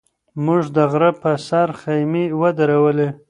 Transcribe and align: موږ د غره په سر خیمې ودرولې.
موږ 0.45 0.63
د 0.75 0.77
غره 0.91 1.11
په 1.21 1.31
سر 1.47 1.69
خیمې 1.81 2.25
ودرولې. 2.41 3.07